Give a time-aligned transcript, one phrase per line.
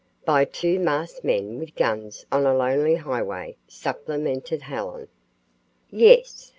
[0.25, 5.09] "By two masked men with guns on a lonely highway," supplemented Helen.
[5.91, 6.49] "Yes."